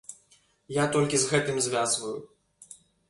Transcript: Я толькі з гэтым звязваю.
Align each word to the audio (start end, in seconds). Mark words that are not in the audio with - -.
Я 0.77 0.85
толькі 0.95 1.19
з 1.23 1.29
гэтым 1.33 1.59
звязваю. 1.67 2.15